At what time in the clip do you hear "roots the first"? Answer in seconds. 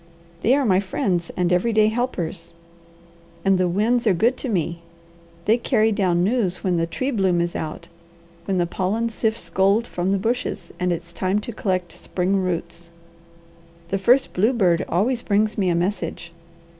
12.37-14.33